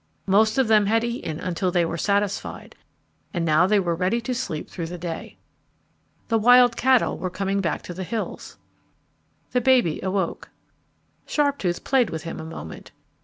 Most 0.25 0.57
of 0.57 0.67
them 0.67 0.87
had 0.87 1.03
eaten 1.03 1.39
until 1.39 1.69
they 1.69 1.85
were 1.85 1.95
satisfied, 1.95 2.75
and 3.35 3.45
now 3.45 3.67
they 3.67 3.79
were 3.79 3.93
ready 3.93 4.19
to 4.21 4.33
sleep 4.33 4.67
through 4.67 4.87
the 4.87 4.97
day. 4.97 5.37
The 6.27 6.39
wild 6.39 6.75
cattle 6.75 7.19
were 7.19 7.29
coming 7.29 7.61
back 7.61 7.83
to 7.83 7.93
the 7.93 8.03
hills. 8.03 8.57
The 9.51 9.61
baby 9.61 9.99
awoke. 10.01 10.49
Sharptooth 11.27 11.83
played 11.83 12.09
with 12.09 12.23
him 12.23 12.39
a 12.39 12.43
moment. 12.43 12.89